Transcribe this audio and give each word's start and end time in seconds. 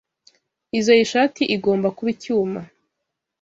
Izoi 0.77 1.03
shati 1.11 1.43
igomba 1.55 1.87
kuba 1.95 2.09
icyuma. 2.15 2.59